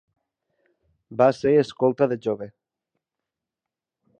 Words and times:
Va 1.21 1.27
ser 1.41 1.51
escolta 1.65 2.09
de 2.15 2.17
jove. 2.29 2.51